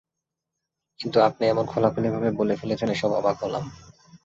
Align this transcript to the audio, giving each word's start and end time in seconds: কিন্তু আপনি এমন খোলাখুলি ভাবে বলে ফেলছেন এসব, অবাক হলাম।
কিন্তু 0.99 1.17
আপনি 1.19 1.43
এমন 1.47 1.65
খোলাখুলি 1.65 2.09
ভাবে 2.09 2.29
বলে 2.31 2.53
ফেলছেন 2.55 2.89
এসব, 2.89 3.11
অবাক 3.11 3.37
হলাম। 3.43 3.65